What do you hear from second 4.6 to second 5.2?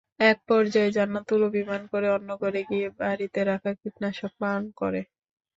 করে।